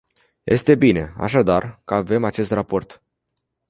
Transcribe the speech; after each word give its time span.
Este 0.45 0.75
bine, 0.75 1.13
așadar, 1.17 1.81
că 1.85 1.93
avem 1.93 2.23
acest 2.23 2.51
raport. 2.51 3.03